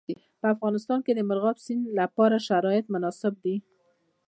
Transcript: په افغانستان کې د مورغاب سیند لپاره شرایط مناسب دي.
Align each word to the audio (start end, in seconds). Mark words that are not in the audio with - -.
په 0.39 0.45
افغانستان 0.53 0.99
کې 1.05 1.11
د 1.13 1.19
مورغاب 1.27 1.57
سیند 1.65 1.83
لپاره 1.99 2.43
شرایط 2.47 2.85
مناسب 2.93 3.33
دي. 3.43 3.55